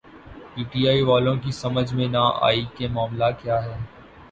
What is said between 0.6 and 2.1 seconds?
T I والوں کی سمجھ میں